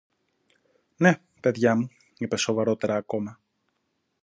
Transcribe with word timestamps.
Ναι, 0.97 1.21
παιδιά 1.39 1.75
μου, 1.75 1.89
είπε 2.17 2.35
σοβαρότερα 2.37 2.95
ακόμα 2.95 3.39